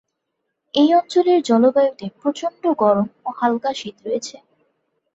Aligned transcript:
এই 0.73 0.89
অঞ্চলের 0.93 1.39
জলবায়ুতে 1.43 2.05
প্রচণ্ড 2.19 2.63
গরম 2.81 3.07
ও 3.25 3.29
হালকা 3.39 3.71
শীত 3.73 3.97
রয়েছে। 4.05 4.35